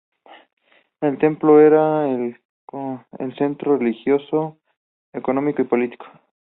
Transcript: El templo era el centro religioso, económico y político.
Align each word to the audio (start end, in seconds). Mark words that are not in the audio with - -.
El 1.01 1.19
templo 1.19 1.59
era 1.61 2.09
el 2.09 3.37
centro 3.37 3.77
religioso, 3.77 4.57
económico 5.13 5.61
y 5.61 5.65
político. 5.65 6.07